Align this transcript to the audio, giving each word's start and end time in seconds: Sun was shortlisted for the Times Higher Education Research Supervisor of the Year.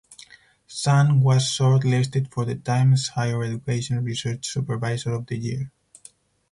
Sun 0.65 1.19
was 1.19 1.43
shortlisted 1.43 2.31
for 2.31 2.43
the 2.43 2.55
Times 2.55 3.09
Higher 3.09 3.43
Education 3.43 4.03
Research 4.03 4.47
Supervisor 4.47 5.11
of 5.13 5.27
the 5.27 5.37
Year. 5.37 5.71